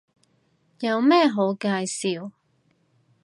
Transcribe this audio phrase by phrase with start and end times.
[0.79, 2.31] 有咩好介紹